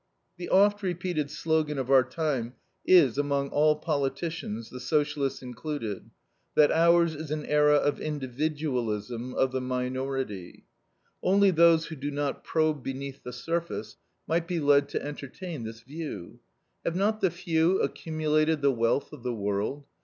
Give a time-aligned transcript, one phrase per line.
[0.37, 2.55] The oft repeated slogan of our time
[2.87, 6.09] is, among all politicians, the Socialists included,
[6.55, 10.63] that ours is an era of individualism, of the minority.
[11.21, 15.81] Only those who do not probe beneath the surface might be led to entertain this
[15.81, 16.39] view.
[16.83, 19.85] Have not the few accumulated the wealth of the world?